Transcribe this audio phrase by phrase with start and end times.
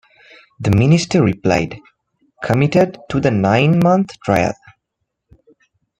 [0.59, 1.79] The Minister replied,
[2.43, 4.55] committed to the nine-month trial.